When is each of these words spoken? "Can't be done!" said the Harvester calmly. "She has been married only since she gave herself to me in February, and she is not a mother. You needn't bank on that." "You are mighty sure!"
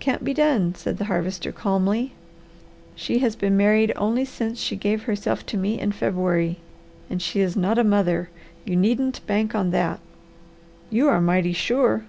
"Can't 0.00 0.24
be 0.24 0.34
done!" 0.34 0.74
said 0.74 0.98
the 0.98 1.04
Harvester 1.04 1.52
calmly. 1.52 2.12
"She 2.96 3.18
has 3.18 3.36
been 3.36 3.56
married 3.56 3.92
only 3.94 4.24
since 4.24 4.58
she 4.58 4.74
gave 4.74 5.04
herself 5.04 5.46
to 5.46 5.56
me 5.56 5.78
in 5.78 5.92
February, 5.92 6.58
and 7.08 7.22
she 7.22 7.38
is 7.38 7.54
not 7.56 7.78
a 7.78 7.84
mother. 7.84 8.30
You 8.64 8.74
needn't 8.74 9.24
bank 9.28 9.54
on 9.54 9.70
that." 9.70 10.00
"You 10.90 11.06
are 11.08 11.20
mighty 11.20 11.52
sure!" 11.52 12.02